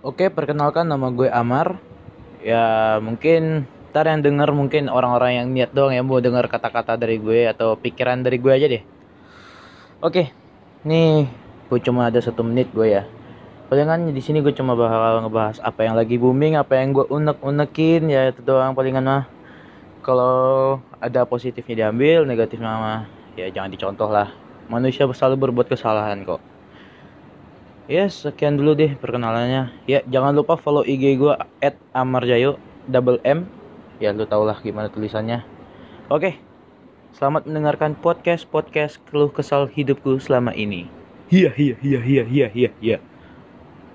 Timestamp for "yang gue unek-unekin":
16.80-18.08